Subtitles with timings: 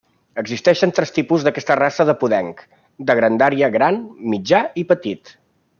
[0.41, 2.65] Existeixen tres tipus d'aquesta raça de podenc:
[3.11, 4.01] de grandària gran,
[4.35, 5.35] mitjà i petit.